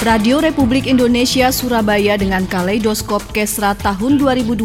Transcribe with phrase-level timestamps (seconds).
[0.00, 4.64] Radio Republik Indonesia Surabaya dengan Kaleidoskop Kesra tahun 2020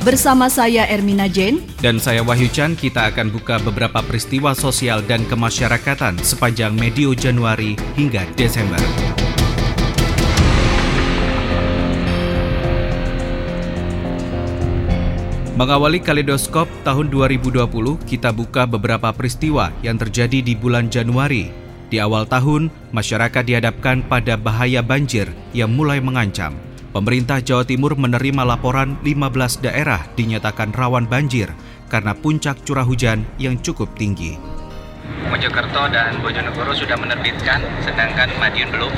[0.00, 5.28] bersama saya Ermina Jane dan saya Wahyu Chan kita akan buka beberapa peristiwa sosial dan
[5.28, 8.80] kemasyarakatan sepanjang medio Januari hingga Desember.
[15.52, 17.60] Mengawali Kaleidoskop tahun 2020,
[18.08, 21.61] kita buka beberapa peristiwa yang terjadi di bulan Januari
[21.92, 26.56] di awal tahun, masyarakat dihadapkan pada bahaya banjir yang mulai mengancam.
[26.96, 31.52] Pemerintah Jawa Timur menerima laporan 15 daerah dinyatakan rawan banjir
[31.92, 34.40] karena puncak curah hujan yang cukup tinggi.
[35.28, 38.92] Mojokerto dan Bojonegoro sudah menerbitkan, sedangkan Madiun belum.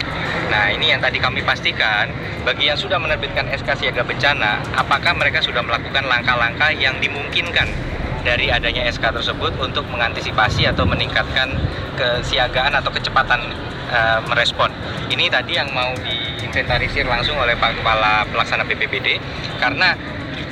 [0.54, 2.06] Nah, ini yang tadi kami pastikan,
[2.46, 7.66] bagi yang sudah menerbitkan SK siaga bencana, apakah mereka sudah melakukan langkah-langkah yang dimungkinkan
[8.24, 11.52] dari adanya SK tersebut untuk mengantisipasi atau meningkatkan
[11.95, 13.52] kesiagaan atau kecepatan
[13.92, 14.73] uh, merespon.
[15.12, 19.20] Ini tadi yang mau diinventarisir langsung oleh Pak Kepala Pelaksana BPBD
[19.61, 19.94] karena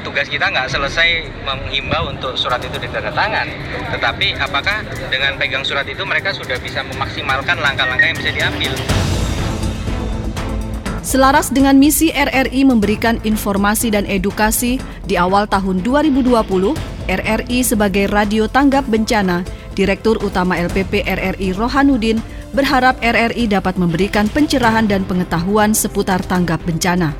[0.02, 3.48] tugas kita nggak selesai menghimbau untuk surat itu ditandatangan,
[3.96, 8.72] tetapi apakah dengan pegang surat itu mereka sudah bisa memaksimalkan langkah-langkah yang bisa diambil.
[11.02, 16.30] Selaras dengan misi RRI memberikan informasi dan edukasi di awal tahun 2020,
[17.10, 19.42] RRI sebagai radio tanggap bencana,
[19.74, 22.22] Direktur Utama LPP RRI Rohanuddin
[22.54, 27.10] berharap RRI dapat memberikan pencerahan dan pengetahuan seputar tanggap bencana.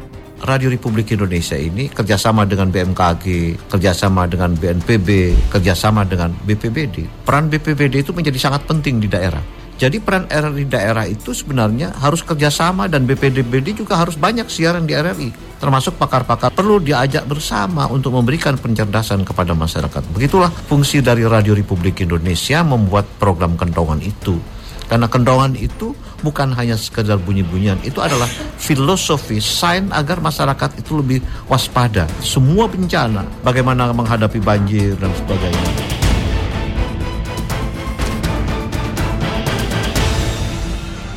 [0.47, 7.27] Radio Republik Indonesia ini kerjasama dengan BMKG, kerjasama dengan BNPB, kerjasama dengan BPBD.
[7.27, 12.23] Peran BPBD itu menjadi sangat penting di daerah jadi peran RRI daerah itu sebenarnya harus
[12.23, 15.59] kerjasama dan BPDBD juga harus banyak siaran di RRI.
[15.59, 20.07] Termasuk pakar-pakar perlu diajak bersama untuk memberikan pencerdasan kepada masyarakat.
[20.15, 24.39] Begitulah fungsi dari Radio Republik Indonesia membuat program kendongan itu.
[24.87, 28.31] Karena kendongan itu bukan hanya sekedar bunyi-bunyian, itu adalah
[28.63, 31.19] filosofi, sains agar masyarakat itu lebih
[31.51, 32.07] waspada.
[32.23, 36.02] Semua bencana, bagaimana menghadapi banjir dan sebagainya.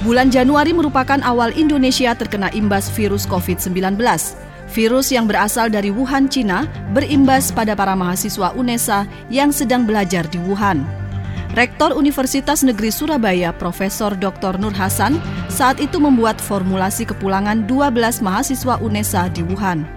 [0.06, 3.98] Bulan Januari merupakan awal Indonesia terkena imbas virus COVID-19.
[4.70, 10.38] Virus yang berasal dari Wuhan, Cina, berimbas pada para mahasiswa UNESA yang sedang belajar di
[10.38, 10.86] Wuhan.
[11.58, 14.62] Rektor Universitas Negeri Surabaya, Profesor Dr.
[14.62, 15.18] Nur Hasan,
[15.50, 19.90] saat itu membuat formulasi kepulangan 12 mahasiswa UNESA di Wuhan.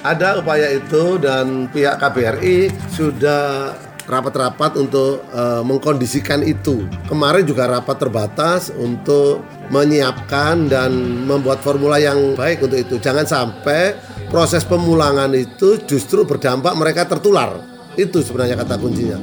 [0.00, 3.76] Ada upaya itu dan pihak KBRI sudah
[4.10, 6.84] rapat-rapat untuk uh, mengkondisikan itu.
[7.06, 9.40] Kemarin juga rapat terbatas untuk
[9.70, 10.90] menyiapkan dan
[11.24, 12.98] membuat formula yang baik untuk itu.
[12.98, 13.94] Jangan sampai
[14.28, 17.62] proses pemulangan itu justru berdampak mereka tertular.
[17.94, 19.18] Itu sebenarnya kata kuncinya.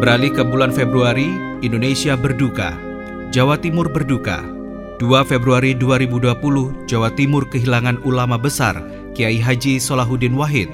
[0.00, 1.28] Beralih ke bulan Februari,
[1.60, 2.72] Indonesia berduka.
[3.30, 4.40] Jawa Timur berduka.
[4.96, 8.80] 2 Februari 2020, Jawa Timur kehilangan ulama besar
[9.20, 10.72] Kiai Haji Solahuddin Wahid.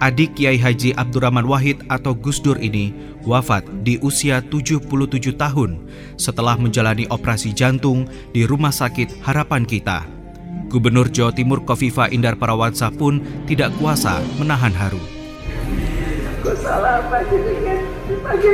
[0.00, 2.88] Adik Kiai Haji Abdurrahman Wahid atau Gus Dur ini
[3.20, 4.88] wafat di usia 77
[5.36, 5.76] tahun
[6.16, 10.08] setelah menjalani operasi jantung di Rumah Sakit Harapan Kita.
[10.72, 15.04] Gubernur Jawa Timur Kofifa Indar Parawansa pun tidak kuasa menahan haru.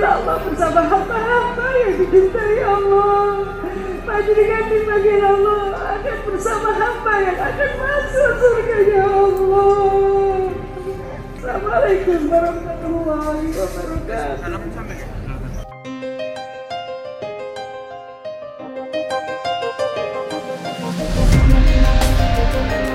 [0.02, 3.67] Allah bersama hamba-hamba yang dicintai Allah.
[4.08, 10.48] Panjenengan dipanggil Allah akan bersama hamba yang akan masuk surganya Allah.
[11.36, 14.48] Assalamualaikum warahmatullahi wabarakatuh.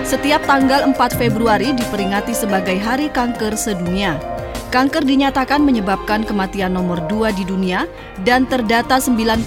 [0.01, 4.32] Setiap tanggal 4 Februari diperingati sebagai Hari Kanker Sedunia.
[4.73, 7.85] Kanker dinyatakan menyebabkan kematian nomor 2 di dunia
[8.25, 9.45] dan terdata 9,6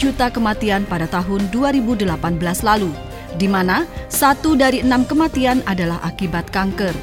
[0.00, 2.08] juta kematian pada tahun 2018
[2.64, 2.88] lalu,
[3.36, 6.96] di mana satu dari enam kematian adalah akibat kanker.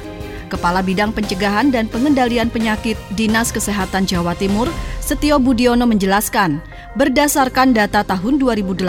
[0.50, 4.66] Kepala Bidang Pencegahan dan Pengendalian Penyakit Dinas Kesehatan Jawa Timur,
[4.98, 6.58] Setio Budiono menjelaskan,
[6.98, 8.82] berdasarkan data tahun 2018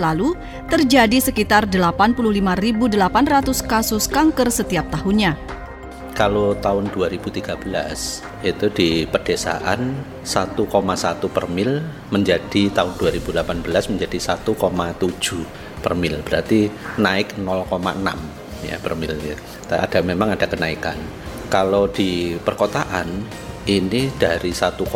[0.00, 0.32] lalu,
[0.72, 2.88] terjadi sekitar 85.800
[3.68, 5.63] kasus kanker setiap tahunnya
[6.14, 7.42] kalau tahun 2013
[8.46, 10.54] itu di pedesaan 1,1
[11.26, 11.82] per mil
[12.14, 16.70] menjadi tahun 2018 menjadi 1,7 per mil berarti
[17.02, 19.36] naik 0,6 ya per mil ya.
[19.68, 20.96] ada memang ada kenaikan
[21.50, 23.26] kalau di perkotaan
[23.66, 24.86] ini dari 1,7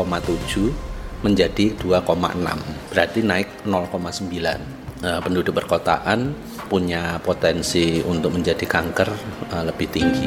[1.26, 6.34] menjadi 2,6 berarti naik 0,9 Nah, penduduk perkotaan
[6.66, 9.06] punya potensi untuk menjadi kanker
[9.54, 10.26] uh, lebih tinggi.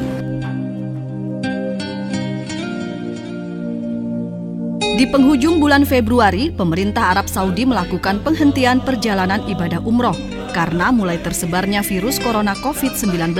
[5.02, 10.14] Di penghujung bulan Februari, pemerintah Arab Saudi melakukan penghentian perjalanan ibadah umroh
[10.54, 13.34] karena mulai tersebarnya virus corona COVID-19.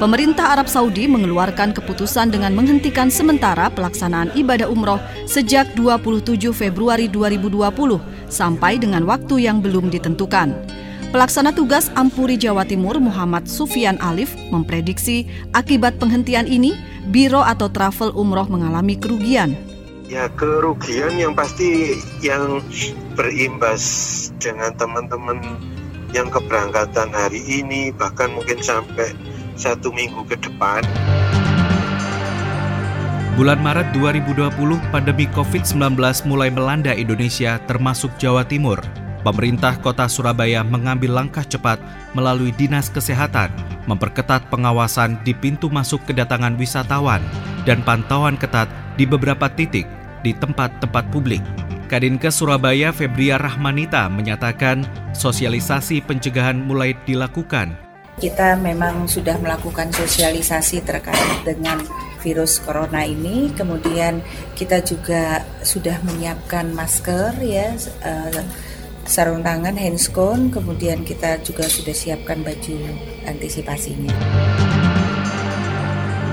[0.00, 4.96] Pemerintah Arab Saudi mengeluarkan keputusan dengan menghentikan sementara pelaksanaan ibadah umroh
[5.28, 8.00] sejak 27 Februari 2020
[8.32, 10.56] sampai dengan waktu yang belum ditentukan.
[11.12, 16.72] Pelaksana tugas Ampuri Jawa Timur Muhammad Sufian Alif memprediksi akibat penghentian ini,
[17.12, 19.52] biro atau travel umroh mengalami kerugian.
[20.10, 22.58] Ya kerugian yang pasti yang
[23.14, 23.78] berimbas
[24.42, 25.38] dengan teman-teman
[26.10, 29.14] yang keberangkatan hari ini bahkan mungkin sampai
[29.54, 30.82] satu minggu ke depan.
[33.38, 34.50] Bulan Maret 2020,
[34.90, 35.78] pandemi COVID-19
[36.26, 38.82] mulai melanda Indonesia termasuk Jawa Timur.
[39.22, 41.78] Pemerintah kota Surabaya mengambil langkah cepat
[42.18, 43.54] melalui Dinas Kesehatan
[43.86, 47.22] memperketat pengawasan di pintu masuk kedatangan wisatawan
[47.62, 48.66] dan pantauan ketat
[48.98, 51.42] di beberapa titik di tempat-tempat publik.
[51.90, 57.74] Kadinkes Surabaya Febria Rahmanita menyatakan sosialisasi pencegahan mulai dilakukan.
[58.20, 61.82] Kita memang sudah melakukan sosialisasi terkait dengan
[62.20, 64.20] virus corona ini, kemudian
[64.54, 67.72] kita juga sudah menyiapkan masker ya,
[68.04, 68.44] uh,
[69.08, 72.76] sarung tangan, handscone, kemudian kita juga sudah siapkan baju
[73.24, 74.12] antisipasinya.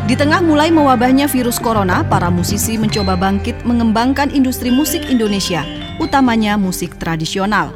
[0.08, 5.68] Di tengah mulai mewabahnya virus corona, para musisi mencoba bangkit mengembangkan industri musik Indonesia,
[6.00, 7.76] utamanya musik tradisional.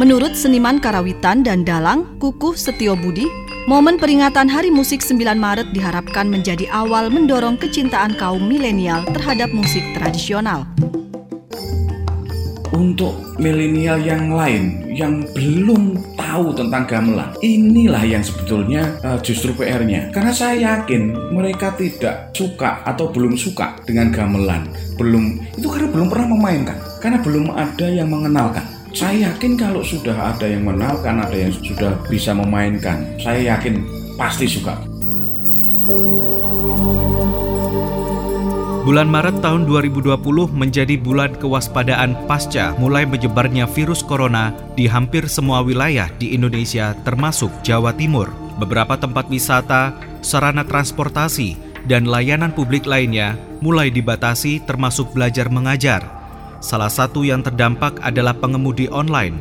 [0.00, 3.28] Menurut seniman karawitan dan dalang Kukuh Setio Budi,
[3.68, 9.84] momen peringatan Hari Musik 9 Maret diharapkan menjadi awal mendorong kecintaan kaum milenial terhadap musik
[9.92, 10.64] tradisional
[12.76, 15.96] untuk milenial yang lain yang belum
[16.36, 17.32] tahu tentang gamelan.
[17.40, 20.12] Inilah yang sebetulnya uh, justru PR-nya.
[20.12, 24.68] Karena saya yakin mereka tidak suka atau belum suka dengan gamelan.
[25.00, 26.76] Belum itu karena belum pernah memainkan.
[27.00, 28.68] Karena belum ada yang mengenalkan.
[28.92, 33.84] Saya yakin kalau sudah ada yang mengenalkan, ada yang sudah bisa memainkan, saya yakin
[34.16, 34.95] pasti suka.
[38.86, 40.14] Bulan Maret tahun 2020
[40.54, 47.50] menjadi bulan kewaspadaan pasca mulai menyebarnya virus corona di hampir semua wilayah di Indonesia termasuk
[47.66, 48.30] Jawa Timur.
[48.62, 49.90] Beberapa tempat wisata,
[50.22, 51.58] sarana transportasi,
[51.90, 56.06] dan layanan publik lainnya mulai dibatasi termasuk belajar mengajar.
[56.62, 59.34] Salah satu yang terdampak adalah pengemudi online.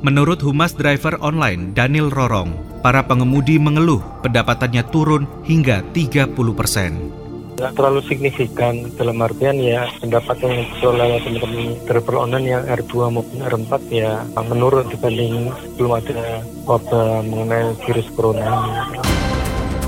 [0.00, 7.25] Menurut Humas Driver Online Daniel Rorong, para pengemudi mengeluh pendapatannya turun hingga 30 persen
[7.56, 13.38] nggak terlalu signifikan dalam artian ya pendapatan yang diperoleh teman-teman driver online yang R2 maupun
[13.40, 15.48] R4 ya menurun dibanding
[15.80, 18.76] belum ada wabah mengenai virus corona.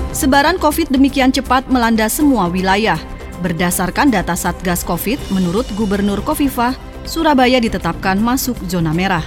[0.09, 2.97] Sebaran COVID demikian cepat melanda semua wilayah.
[3.45, 6.75] Berdasarkan data Satgas COVID, menurut Gubernur Kofifah,
[7.07, 9.23] Surabaya ditetapkan masuk zona merah.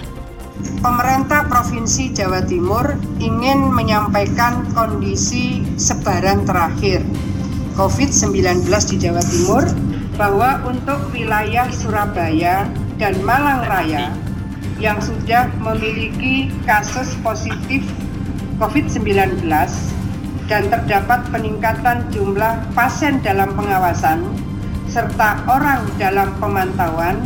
[0.84, 2.92] Pemerintah Provinsi Jawa Timur
[3.22, 7.00] ingin menyampaikan kondisi sebaran terakhir
[7.72, 9.64] COVID-19 di Jawa Timur
[10.20, 12.68] bahwa untuk wilayah Surabaya
[13.00, 14.12] dan Malang Raya
[14.76, 17.80] yang sudah memiliki kasus positif
[18.60, 19.48] COVID-19
[20.50, 24.20] dan terdapat peningkatan jumlah pasien dalam pengawasan
[24.92, 27.24] serta orang dalam pemantauan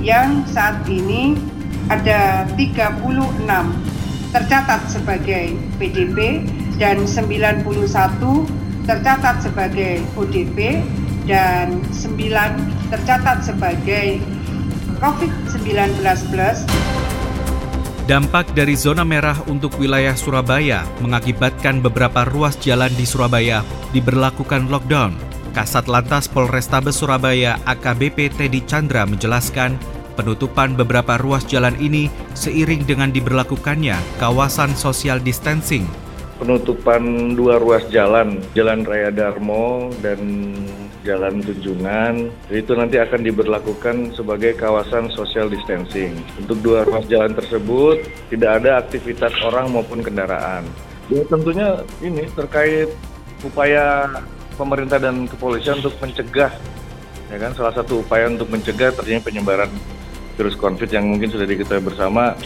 [0.00, 1.36] yang saat ini
[1.92, 3.44] ada 36
[4.32, 6.48] tercatat sebagai PDP
[6.80, 10.84] dan 91 tercatat sebagai ODP
[11.24, 14.20] dan 9 tercatat sebagai
[15.00, 16.58] COVID-19 plus.
[18.04, 23.64] Dampak dari zona merah untuk wilayah Surabaya mengakibatkan beberapa ruas jalan di Surabaya
[23.96, 25.16] diberlakukan lockdown.
[25.56, 29.80] Kasat Lantas Polrestabes Surabaya AKBP Teddy Chandra menjelaskan
[30.20, 35.88] penutupan beberapa ruas jalan ini seiring dengan diberlakukannya kawasan social distancing
[36.44, 40.52] penutupan dua ruas jalan, Jalan Raya Darmo dan
[41.00, 42.28] Jalan Tunjungan.
[42.52, 46.12] Itu nanti akan diberlakukan sebagai kawasan social distancing.
[46.36, 50.68] Untuk dua ruas jalan tersebut tidak ada aktivitas orang maupun kendaraan.
[51.08, 52.92] Ya tentunya ini terkait
[53.40, 54.12] upaya
[54.60, 56.52] pemerintah dan kepolisian untuk mencegah
[57.32, 59.70] ya kan salah satu upaya untuk mencegah terjadinya penyebaran
[60.38, 62.36] virus COVID yang mungkin sudah diketahui bersama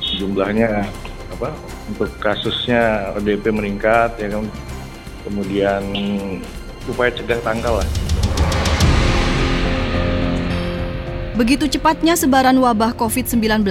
[0.00, 0.86] jumlahnya
[1.36, 1.52] apa
[1.90, 4.46] untuk kasusnya ODP meningkat ya kan
[5.26, 5.82] kemudian
[6.86, 7.88] upaya cegah tangkal lah.
[11.34, 13.64] Begitu cepatnya sebaran wabah COVID-19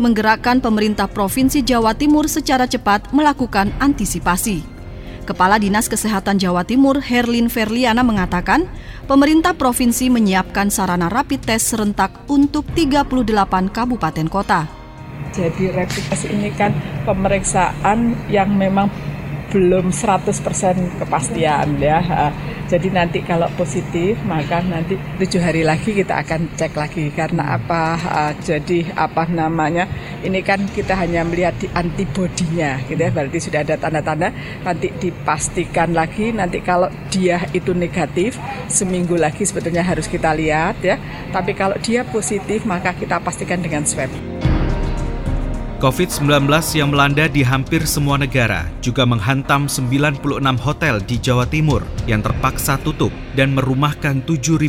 [0.00, 4.64] menggerakkan pemerintah Provinsi Jawa Timur secara cepat melakukan antisipasi.
[5.28, 8.64] Kepala Dinas Kesehatan Jawa Timur Herlin Verliana mengatakan,
[9.04, 14.79] pemerintah provinsi menyiapkan sarana rapid test serentak untuk 38 kabupaten kota.
[15.30, 16.74] Jadi rapid test ini kan
[17.06, 18.90] pemeriksaan yang memang
[19.50, 22.30] belum 100% kepastian ya.
[22.70, 27.98] Jadi nanti kalau positif maka nanti tujuh hari lagi kita akan cek lagi karena apa?
[28.38, 29.90] Jadi apa namanya?
[30.22, 33.10] Ini kan kita hanya melihat di antibodinya, gitu ya.
[33.10, 34.30] Berarti sudah ada tanda-tanda.
[34.62, 36.30] Nanti dipastikan lagi.
[36.30, 38.38] Nanti kalau dia itu negatif,
[38.70, 40.94] seminggu lagi sebetulnya harus kita lihat ya.
[41.34, 44.14] Tapi kalau dia positif maka kita pastikan dengan swab.
[45.80, 46.44] COVID-19
[46.76, 50.20] yang melanda di hampir semua negara juga menghantam 96
[50.60, 54.60] hotel di Jawa Timur yang terpaksa tutup dan merumahkan 7.500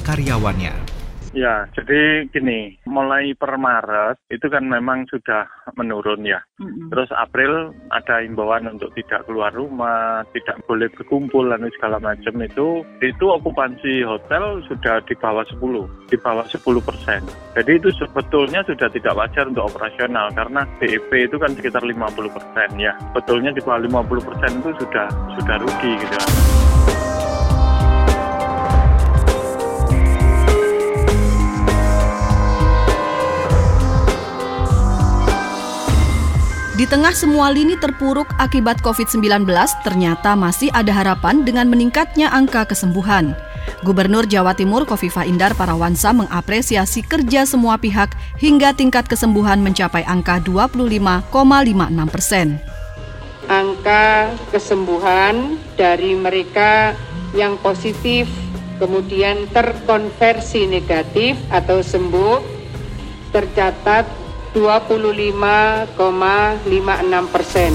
[0.00, 0.99] karyawannya.
[1.30, 5.46] Ya, jadi gini, mulai per Maret itu kan memang sudah
[5.78, 6.42] menurun ya.
[6.58, 6.90] Mm-hmm.
[6.90, 12.82] Terus April ada imbauan untuk tidak keluar rumah, tidak boleh berkumpul dan segala macam itu.
[12.98, 17.22] Itu okupansi hotel sudah di bawah 10, di bawah 10 persen.
[17.54, 22.68] Jadi itu sebetulnya sudah tidak wajar untuk operasional karena BEP itu kan sekitar 50 persen
[22.74, 22.92] ya.
[23.14, 25.06] Betulnya di bawah 50 persen itu sudah
[25.38, 26.69] sudah rugi gitu.
[36.80, 39.44] Di tengah semua lini terpuruk akibat COVID-19,
[39.84, 43.36] ternyata masih ada harapan dengan meningkatnya angka kesembuhan.
[43.84, 50.40] Gubernur Jawa Timur Kofifa Indar Parawansa mengapresiasi kerja semua pihak hingga tingkat kesembuhan mencapai angka
[50.40, 51.28] 25,56
[52.08, 52.56] persen.
[53.44, 56.96] Angka kesembuhan dari mereka
[57.36, 58.24] yang positif
[58.80, 62.40] kemudian terkonversi negatif atau sembuh
[63.36, 64.19] tercatat
[64.50, 65.94] 25,56
[67.30, 67.70] persen.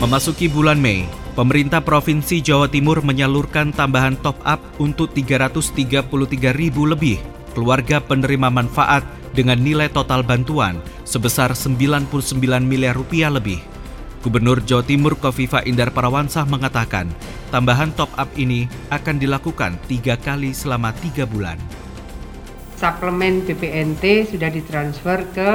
[0.00, 1.04] Memasuki bulan Mei,
[1.36, 7.20] pemerintah Provinsi Jawa Timur menyalurkan tambahan top up untuk 333 ribu lebih
[7.52, 9.04] keluarga penerima manfaat
[9.36, 12.08] dengan nilai total bantuan sebesar 99
[12.64, 13.60] miliar rupiah lebih.
[14.24, 17.12] Gubernur Jawa Timur Kofifa Indar Parawansa mengatakan,
[17.52, 21.60] tambahan top up ini akan dilakukan tiga kali selama tiga bulan
[22.76, 25.50] suplemen BPNT sudah ditransfer ke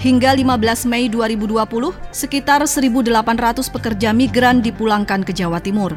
[0.00, 1.60] hingga 15 Mei 2020,
[2.08, 3.12] sekitar 1.800
[3.68, 5.92] pekerja migran dipulangkan ke Jawa Timur.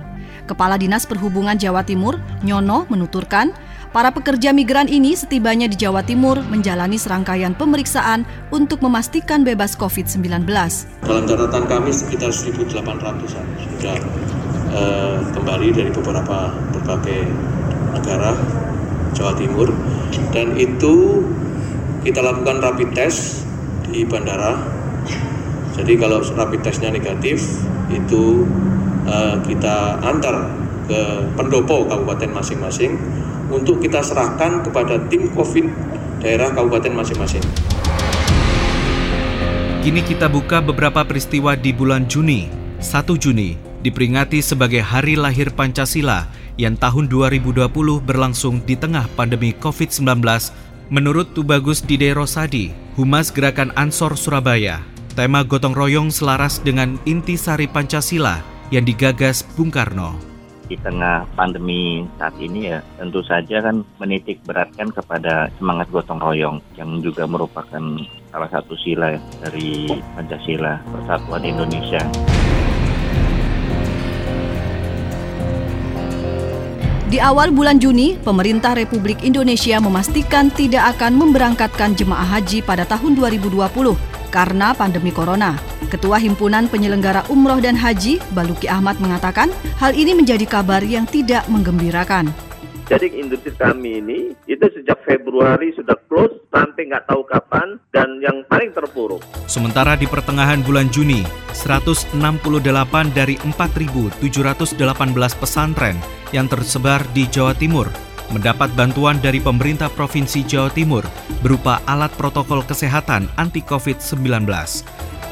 [0.51, 3.55] Kepala Dinas Perhubungan Jawa Timur, Nyono, menuturkan,
[3.95, 10.43] para pekerja migran ini setibanya di Jawa Timur menjalani serangkaian pemeriksaan untuk memastikan bebas COVID-19.
[11.07, 13.45] Dalam catatan kami sekitar 1.800-an
[13.79, 13.97] sudah
[14.75, 17.31] uh, kembali dari beberapa berbagai
[17.95, 18.35] negara
[19.15, 19.71] Jawa Timur
[20.35, 21.23] dan itu
[22.03, 23.47] kita lakukan rapid test
[23.89, 24.59] di bandara
[25.75, 28.47] jadi kalau rapid testnya negatif itu
[29.07, 30.47] uh, kita antar
[30.85, 30.99] ke
[31.35, 32.95] pendopo kabupaten masing-masing
[33.51, 35.65] untuk kita serahkan kepada tim COVID
[36.23, 37.43] daerah kabupaten masing-masing.
[39.85, 42.49] Kini kita buka beberapa peristiwa di bulan Juni.
[42.81, 43.53] 1 Juni
[43.85, 47.67] diperingati sebagai Hari Lahir Pancasila yang tahun 2020
[48.03, 50.23] berlangsung di tengah pandemi COVID-19
[50.87, 54.79] menurut Tubagus Dide Rosadi, Humas Gerakan Ansor Surabaya.
[55.15, 60.19] Tema gotong royong selaras dengan intisari Pancasila yang digagas Bung Karno.
[60.65, 66.57] Di tengah pandemi saat ini ya tentu saja kan menitik beratkan kepada semangat gotong royong
[66.73, 67.83] yang juga merupakan
[68.33, 72.01] salah satu sila dari Pancasila Persatuan Indonesia.
[77.15, 83.15] Di awal bulan Juni, pemerintah Republik Indonesia memastikan tidak akan memberangkatkan jemaah haji pada tahun
[83.15, 83.55] 2020
[84.35, 85.55] karena pandemi corona.
[85.87, 89.47] Ketua Himpunan Penyelenggara Umroh dan Haji, Baluki Ahmad mengatakan,
[89.79, 92.35] hal ini menjadi kabar yang tidak menggembirakan.
[92.85, 98.45] Jadi industri kami ini itu sejak Februari sudah close sampai nggak tahu kapan dan yang
[98.45, 99.25] paling terpuruk.
[99.49, 101.25] Sementara di pertengahan bulan Juni,
[101.57, 102.13] 168
[103.09, 104.21] dari 4.718
[105.41, 105.97] pesantren
[106.29, 107.89] yang tersebar di Jawa Timur
[108.33, 111.05] mendapat bantuan dari pemerintah Provinsi Jawa Timur
[111.45, 114.49] berupa alat protokol kesehatan anti COVID-19.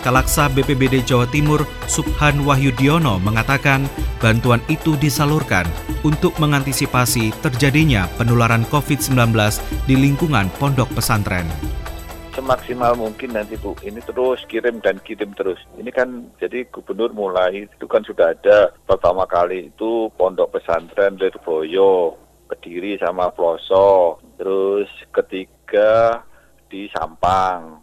[0.04, 3.88] Kalaksa BPBD Jawa Timur, Subhan Wahyudiono mengatakan
[4.20, 5.64] bantuan itu disalurkan
[6.04, 9.32] untuk mengantisipasi terjadinya penularan COVID-19
[9.88, 11.48] di lingkungan pondok pesantren
[12.34, 13.78] semaksimal mungkin nanti Bu.
[13.80, 15.62] Ini terus kirim dan kirim terus.
[15.78, 22.18] Ini kan jadi gubernur mulai itu kan sudah ada pertama kali itu pondok pesantren Lirboyo,
[22.50, 24.20] Kediri sama Ploso.
[24.36, 26.26] Terus ketiga
[26.68, 27.80] di Sampang.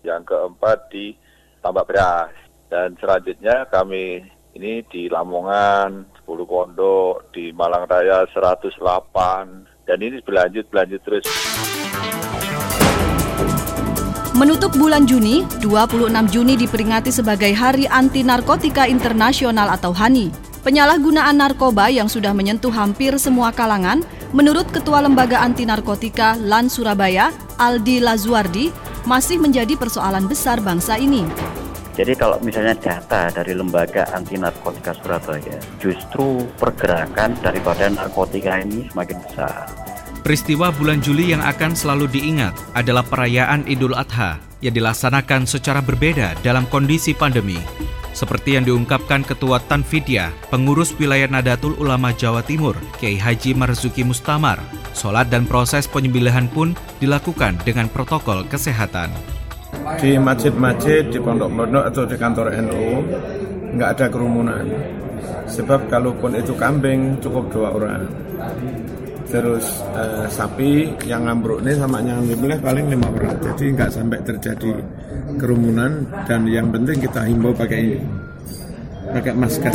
[0.00, 1.12] Yang keempat di
[1.60, 2.32] Tambak Beras.
[2.70, 4.24] Dan selanjutnya kami
[4.56, 11.26] ini di Lamongan 10 pondok, di Malang Raya 108 dan ini berlanjut berlanjut terus.
[14.38, 20.32] Menutup bulan Juni, 26 Juni diperingati sebagai Hari Anti Narkotika Internasional atau HANI.
[20.64, 24.00] Penyalahgunaan narkoba yang sudah menyentuh hampir semua kalangan,
[24.32, 28.72] menurut Ketua Lembaga Anti Narkotika LAN Surabaya, Aldi Lazuardi,
[29.08, 31.24] masih menjadi persoalan besar bangsa ini.
[32.00, 39.18] Jadi kalau misalnya data dari Lembaga Anti Narkotika Surabaya, justru pergerakan daripada narkotika ini semakin
[39.20, 39.68] besar.
[40.24, 46.36] Peristiwa bulan Juli yang akan selalu diingat adalah perayaan Idul Adha yang dilaksanakan secara berbeda
[46.44, 47.60] dalam kondisi pandemi.
[48.20, 54.60] Seperti yang diungkapkan Ketua Tanfidya, pengurus wilayah Nadatul Ulama Jawa Timur, Kiai Haji Marzuki Mustamar,
[54.92, 59.08] sholat dan proses penyembelihan pun dilakukan dengan protokol kesehatan.
[59.96, 63.08] Di masjid-masjid, di pondok-pondok atau di kantor NU,
[63.80, 64.68] nggak ada kerumunan.
[65.48, 68.04] Sebab kalaupun itu kambing, cukup dua orang
[69.30, 74.18] terus uh, sapi yang ngambruk ini sama yang dibeli paling lima orang jadi nggak sampai
[74.26, 74.70] terjadi
[75.38, 78.02] kerumunan dan yang penting kita himbau pakai
[79.14, 79.74] pakai masker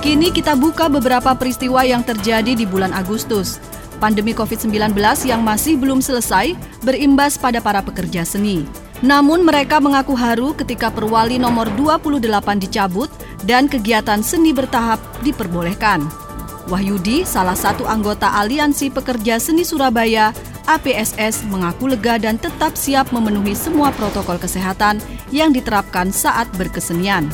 [0.00, 3.60] Kini kita buka beberapa peristiwa yang terjadi di bulan Agustus.
[4.00, 4.96] Pandemi COVID-19
[5.28, 8.64] yang masih belum selesai berimbas pada para pekerja seni.
[9.04, 12.16] Namun mereka mengaku haru ketika perwali nomor 28
[12.64, 13.12] dicabut
[13.44, 16.29] dan kegiatan seni bertahap diperbolehkan.
[16.70, 20.30] Wahyudi, salah satu anggota Aliansi Pekerja Seni Surabaya,
[20.70, 25.02] APSS, mengaku lega dan tetap siap memenuhi semua protokol kesehatan
[25.34, 27.26] yang diterapkan saat berkesenian.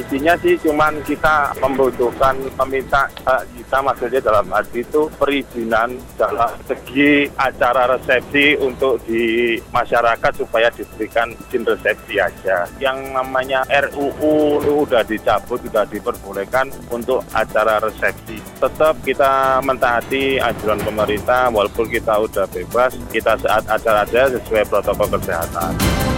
[0.00, 2.32] Intinya sih cuman kita membutuhkan
[2.64, 10.32] meminta uh, kita maksudnya dalam arti itu perizinan dalam segi acara resepsi untuk di masyarakat
[10.40, 12.64] supaya diberikan izin resepsi aja.
[12.80, 18.40] Yang namanya RUU udah dicabut, sudah diperbolehkan untuk acara resepsi.
[18.56, 25.12] Tetap kita mentaati anjuran pemerintah walaupun kita udah bebas, kita saat acara aja sesuai protokol
[25.20, 26.09] kesehatan.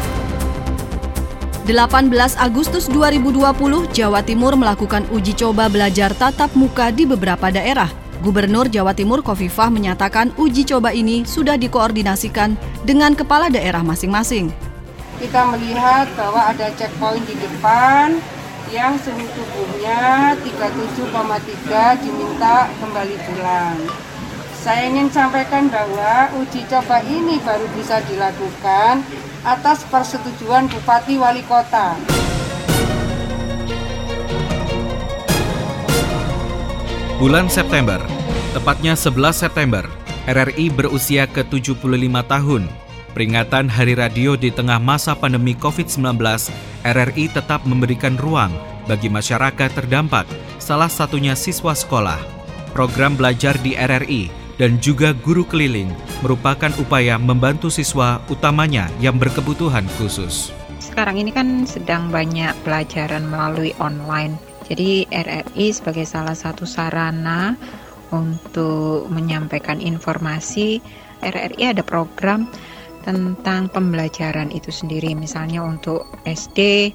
[1.62, 2.11] 18
[2.42, 3.38] Agustus 2020,
[3.94, 7.87] Jawa Timur melakukan uji coba belajar tatap muka di beberapa daerah.
[8.18, 14.51] Gubernur Jawa Timur Kofifah menyatakan uji coba ini sudah dikoordinasikan dengan kepala daerah masing-masing.
[15.22, 18.18] Kita melihat bahwa ada checkpoint di depan
[18.75, 23.79] yang suhu tubuhnya 37,3 diminta kembali pulang.
[24.62, 29.03] Saya ingin sampaikan bahwa uji coba ini baru bisa dilakukan
[29.42, 31.98] atas persetujuan Bupati Wali Kota.
[37.18, 37.98] Bulan September,
[38.55, 39.83] tepatnya 11 September,
[40.31, 41.83] RRI berusia ke-75
[42.31, 42.70] tahun.
[43.18, 46.22] Peringatan Hari Radio di tengah masa pandemi COVID-19,
[46.87, 48.55] RRI tetap memberikan ruang
[48.87, 50.31] bagi masyarakat terdampak,
[50.62, 52.22] salah satunya siswa sekolah.
[52.70, 59.84] Program belajar di RRI dan juga guru keliling merupakan upaya membantu siswa utamanya yang berkebutuhan
[60.00, 60.52] khusus.
[60.82, 64.36] Sekarang ini kan sedang banyak pelajaran melalui online.
[64.66, 67.54] Jadi RRI sebagai salah satu sarana
[68.12, 70.82] untuk menyampaikan informasi,
[71.24, 72.50] RRI ada program
[73.02, 76.92] tentang pembelajaran itu sendiri misalnya untuk SD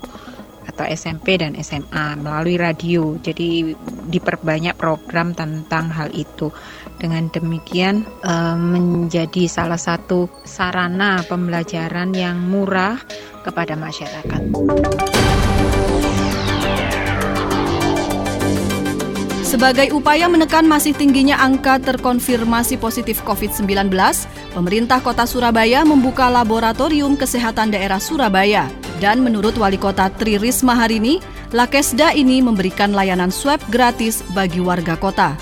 [0.68, 3.16] atau SMP dan SMA melalui radio.
[3.18, 3.74] Jadi
[4.12, 6.52] diperbanyak program tentang hal itu.
[6.98, 12.98] Dengan demikian eh, menjadi salah satu sarana pembelajaran yang murah
[13.46, 14.42] kepada masyarakat.
[19.48, 23.88] Sebagai upaya menekan masih tingginya angka terkonfirmasi positif COVID-19,
[24.52, 28.68] pemerintah kota Surabaya membuka laboratorium kesehatan daerah Surabaya.
[29.00, 31.24] Dan menurut Wali Kota Tri Risma hari ini,
[31.56, 35.40] Lakesda ini memberikan layanan swab gratis bagi warga kota.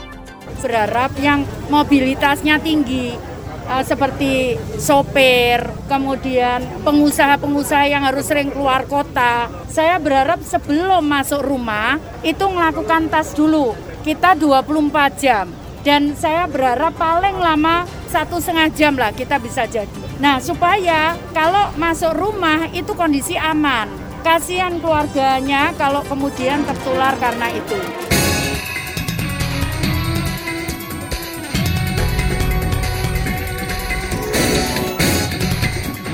[0.61, 1.41] Berharap yang
[1.73, 3.17] mobilitasnya tinggi,
[3.65, 9.49] uh, seperti sopir, kemudian pengusaha-pengusaha yang harus sering keluar kota.
[9.65, 15.49] Saya berharap sebelum masuk rumah itu melakukan tes dulu kita 24 jam.
[15.85, 20.01] dan saya berharap paling lama satu setengah jam lah kita bisa jadi.
[20.17, 23.85] Nah supaya kalau masuk rumah itu kondisi aman.
[24.25, 27.77] Kasihan keluarganya kalau kemudian tertular karena itu.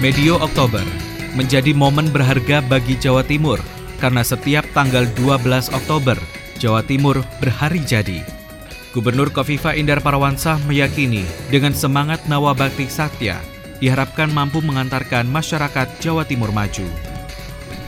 [0.04, 0.84] Medio Oktober
[1.39, 3.63] menjadi momen berharga bagi Jawa Timur
[4.04, 8.21] karena setiap tanggal 12 Oktober Jawa Timur berhari jadi.
[8.93, 13.41] Gubernur Kofifa Indar Parawansa meyakini dengan semangat Nawabakti Satya
[13.82, 16.86] diharapkan mampu mengantarkan masyarakat Jawa Timur maju.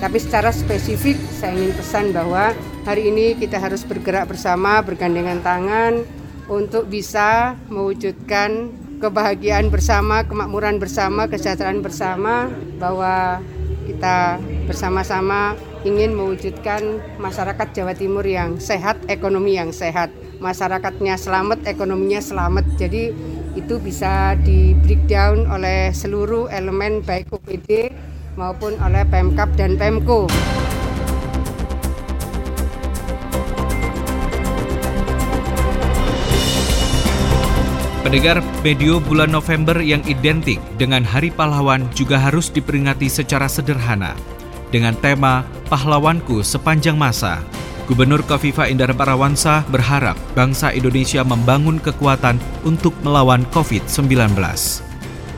[0.02, 6.02] Tapi secara spesifik saya ingin pesan bahwa hari ini kita harus bergerak bersama, bergandengan tangan
[6.50, 12.50] untuk bisa mewujudkan kebahagiaan bersama, kemakmuran bersama, kesejahteraan bersama
[12.82, 13.38] bahwa
[13.86, 22.24] kita bersama-sama ingin mewujudkan masyarakat Jawa Timur yang sehat, ekonomi yang sehat masyarakatnya selamat, ekonominya
[22.24, 22.66] selamat.
[22.80, 23.12] Jadi
[23.54, 27.92] itu bisa di breakdown oleh seluruh elemen baik OPD
[28.40, 30.26] maupun oleh Pemkap dan Pemko.
[38.04, 44.14] Pendengar medio bulan November yang identik dengan Hari Pahlawan juga harus diperingati secara sederhana
[44.74, 47.46] dengan tema Pahlawanku Sepanjang Masa.
[47.86, 54.34] Gubernur Kofifa Indar Parawansa berharap bangsa Indonesia membangun kekuatan untuk melawan COVID-19.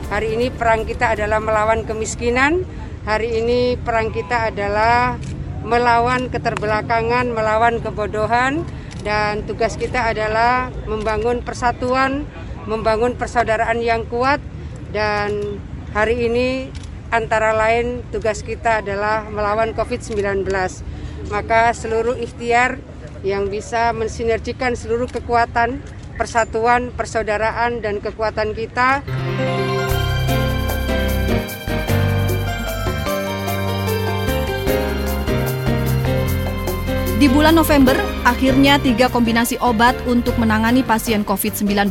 [0.08, 2.64] Hari ini perang kita adalah melawan kemiskinan,
[3.04, 5.20] hari ini perang kita adalah
[5.66, 8.62] melawan keterbelakangan, melawan kebodohan,
[9.02, 12.24] dan tugas kita adalah membangun persatuan,
[12.70, 14.38] membangun persaudaraan yang kuat,
[14.94, 15.58] dan
[15.90, 16.70] hari ini
[17.10, 20.46] antara lain tugas kita adalah melawan COVID-19
[21.30, 22.78] maka seluruh ikhtiar
[23.26, 25.82] yang bisa mensinergikan seluruh kekuatan,
[26.14, 29.02] persatuan, persaudaraan, dan kekuatan kita.
[37.16, 37.96] Di bulan November,
[38.28, 41.90] akhirnya tiga kombinasi obat untuk menangani pasien COVID-19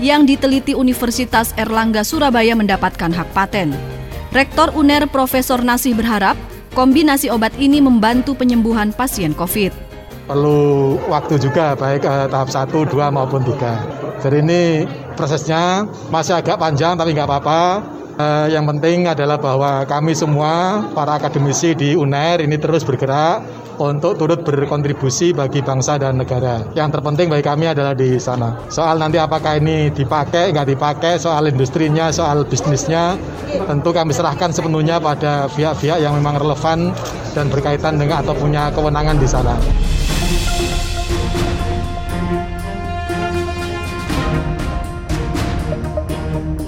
[0.00, 4.01] yang diteliti Universitas Erlangga Surabaya mendapatkan hak paten.
[4.32, 6.40] Rektor UNER Profesor Nasih berharap
[6.72, 9.76] Kombinasi obat ini membantu penyembuhan pasien COVID.
[10.24, 14.24] Perlu waktu juga baik eh, tahap 1, 2 maupun 3.
[14.24, 17.84] Jadi ini prosesnya masih agak panjang tapi nggak apa-apa.
[18.16, 23.44] Eh, yang penting adalah bahwa kami semua para akademisi di UNER ini terus bergerak
[23.80, 26.60] untuk turut berkontribusi bagi bangsa dan negara.
[26.76, 28.56] Yang terpenting bagi kami adalah di sana.
[28.68, 33.16] Soal nanti apakah ini dipakai, nggak dipakai, soal industrinya, soal bisnisnya,
[33.64, 36.92] tentu kami serahkan sepenuhnya pada pihak-pihak yang memang relevan
[37.32, 39.56] dan berkaitan dengan atau punya kewenangan di sana.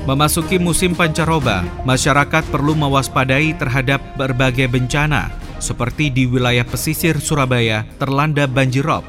[0.04, 5.32] Memasuki musim pancaroba, masyarakat perlu mewaspadai terhadap berbagai bencana,
[5.64, 9.00] seperti di wilayah pesisir Surabaya terlanda banjir rob.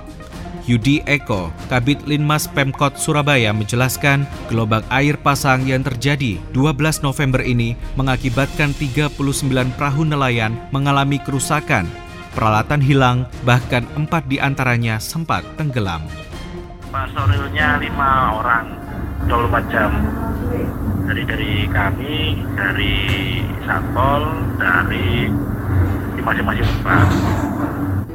[0.65, 7.78] Yudi Eko, Kabit Linmas Pemkot Surabaya menjelaskan gelombang air pasang yang terjadi 12 November ini
[7.94, 9.13] mengakibatkan 39
[9.78, 11.86] perahu nelayan mengalami kerusakan,
[12.34, 16.02] peralatan hilang, bahkan empat di antaranya sempat tenggelam.
[16.89, 18.65] Personilnya lima orang,
[19.30, 19.91] 24 jam
[21.06, 22.96] dari dari kami, dari
[23.70, 24.24] Satpol,
[24.58, 25.30] dari
[26.26, 27.08] masing-masing tempat.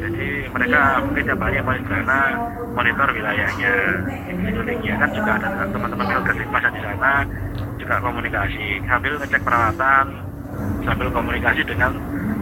[0.02, 2.20] Jadi mereka mungkin banyak paling karena
[2.74, 3.74] monitor wilayahnya,
[4.26, 7.14] sekelilingnya kan juga ada teman-teman geografi masa di sana
[7.78, 10.06] juga komunikasi sambil ngecek peralatan
[10.82, 11.94] sambil komunikasi dengan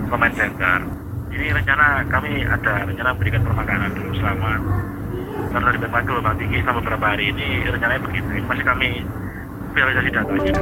[0.08, 0.78] comment center.
[1.28, 4.52] Ini rencana kami ada rencana berikan permakanan dulu selama
[5.48, 8.28] karena di Bengkulu gelombang tinggi selama beberapa hari ini rencananya begitu.
[8.32, 8.90] Ini masih kami
[9.76, 10.52] realisasi datanya.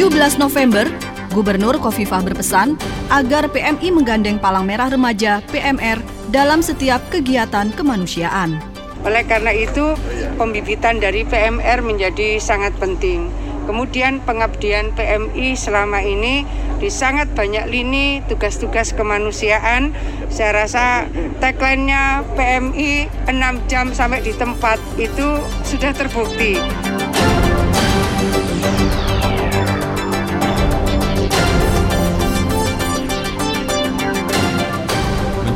[0.00, 0.88] 17 November,
[1.28, 2.80] Gubernur Kofifah berpesan
[3.12, 6.00] agar PMI menggandeng Palang Merah Remaja PMR
[6.32, 8.64] dalam setiap kegiatan kemanusiaan.
[9.04, 9.92] Oleh karena itu,
[10.40, 13.28] pembibitan dari PMR menjadi sangat penting.
[13.68, 16.48] Kemudian pengabdian PMI selama ini
[16.80, 19.92] di sangat banyak lini tugas-tugas kemanusiaan.
[20.32, 21.04] Saya rasa
[21.44, 26.56] tagline-nya PMI 6 jam sampai di tempat itu sudah terbukti.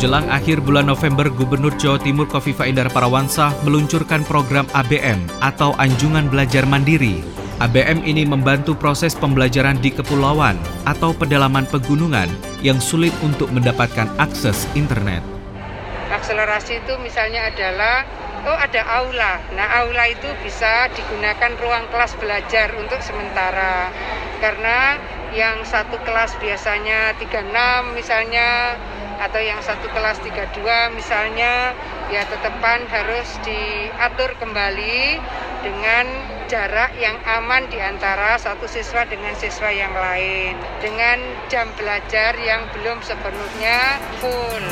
[0.05, 6.29] Menjelang akhir bulan November, Gubernur Jawa Timur Kofifa Indar Parawansa meluncurkan program ABM atau Anjungan
[6.29, 7.25] Belajar Mandiri
[7.64, 12.29] ABM ini membantu proses pembelajaran di kepulauan atau pedalaman pegunungan
[12.61, 15.25] yang sulit untuk mendapatkan akses internet.
[16.12, 18.05] akselerasi itu misalnya adalah
[18.45, 19.40] oh ada aula.
[19.57, 23.88] Nah, aula itu bisa digunakan ruang kelas belajar untuk sementara.
[24.45, 25.01] Karena
[25.33, 28.77] yang satu kelas biasanya 36 misalnya
[29.18, 30.62] atau yang satu kelas 32
[30.96, 31.74] misalnya
[32.11, 35.18] ya tetepan harus diatur kembali
[35.64, 36.07] dengan
[36.46, 42.68] jarak yang aman di antara satu siswa dengan siswa yang lain dengan jam belajar yang
[42.77, 44.64] belum sepenuhnya full.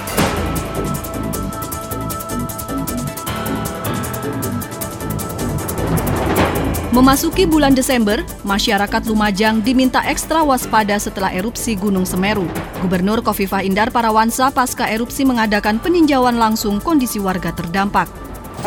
[6.93, 12.45] Memasuki bulan Desember, masyarakat Lumajang diminta ekstra waspada setelah erupsi Gunung Semeru.
[12.85, 18.13] Gubernur Kofifah Indar Parawansa pasca erupsi mengadakan peninjauan langsung kondisi warga terdampak.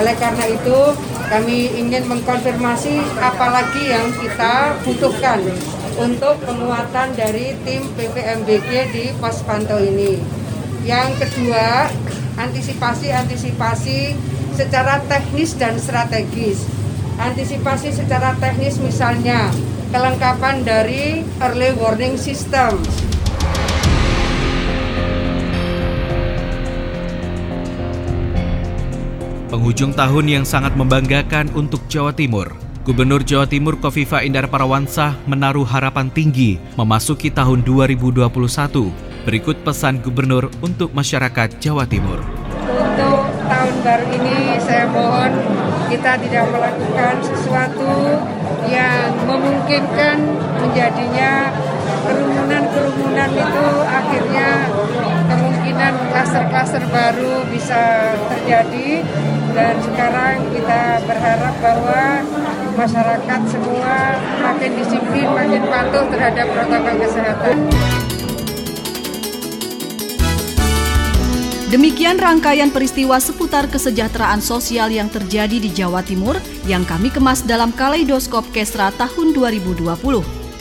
[0.02, 0.80] Oleh karena itu,
[1.30, 5.46] kami ingin mengkonfirmasi apalagi yang kita butuhkan
[6.02, 10.18] untuk penguatan dari tim PPMBG di pos pantau ini.
[10.82, 11.94] Yang kedua,
[12.42, 14.18] antisipasi-antisipasi
[14.58, 16.75] secara teknis dan strategis
[17.20, 19.52] antisipasi secara teknis misalnya
[19.96, 22.76] kelengkapan dari early warning system.
[29.48, 32.52] Penghujung tahun yang sangat membanggakan untuk Jawa Timur.
[32.84, 38.30] Gubernur Jawa Timur Kofifa Indar Parawansa menaruh harapan tinggi memasuki tahun 2021.
[39.26, 42.45] Berikut pesan gubernur untuk masyarakat Jawa Timur.
[43.46, 45.32] Tahun baru ini saya mohon
[45.90, 48.18] kita tidak melakukan sesuatu
[48.66, 50.18] yang memungkinkan
[50.58, 51.54] menjadinya
[52.06, 54.50] kerumunan-kerumunan itu akhirnya
[55.30, 59.06] kemungkinan klaster-klaster baru bisa terjadi
[59.54, 62.04] dan sekarang kita berharap bahwa
[62.76, 67.58] masyarakat semua makin disiplin, makin patuh terhadap protokol kesehatan.
[71.66, 76.38] Demikian rangkaian peristiwa seputar kesejahteraan sosial yang terjadi di Jawa Timur
[76.70, 79.82] yang kami kemas dalam Kaleidoskop Kesra tahun 2020.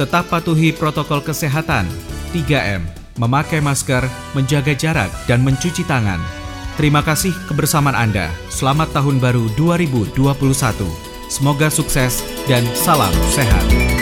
[0.00, 1.84] Tetap patuhi protokol kesehatan
[2.32, 2.88] 3M,
[3.20, 6.18] memakai masker, menjaga jarak, dan mencuci tangan.
[6.80, 8.32] Terima kasih kebersamaan Anda.
[8.48, 10.16] Selamat Tahun Baru 2021.
[11.28, 13.93] Semoga sukses dan salam sehat.